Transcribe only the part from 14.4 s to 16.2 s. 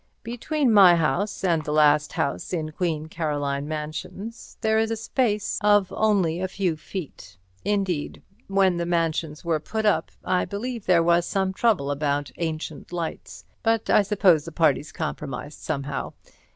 the parties compromised somehow.